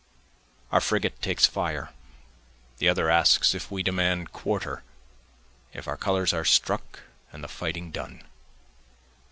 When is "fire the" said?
1.45-2.89